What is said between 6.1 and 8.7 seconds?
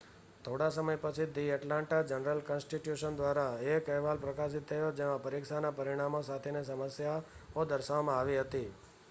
સાથેની સમસ્યાઓ દર્શાવવામાં આવી હતી